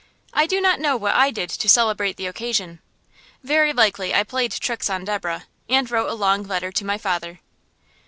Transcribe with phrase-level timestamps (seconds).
[0.33, 2.79] I do not know what I did to celebrate the occasion.
[3.43, 7.39] Very likely I played tricks on Deborah, and wrote a long letter to my father.